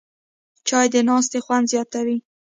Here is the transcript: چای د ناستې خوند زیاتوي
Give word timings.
چای 0.67 0.87
د 0.93 0.95
ناستې 1.09 1.39
خوند 1.45 1.65
زیاتوي 1.73 2.17